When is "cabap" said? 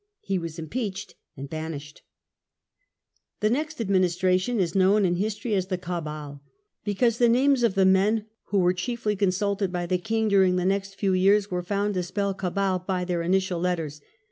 12.33-12.87